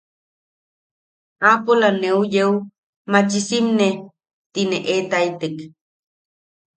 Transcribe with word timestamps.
“aapola 1.49 1.89
neu 2.01 2.19
yeu 2.35 2.51
machisimne”. 3.11 3.87
Tine 4.53 4.77
eetaitek. 4.93 5.55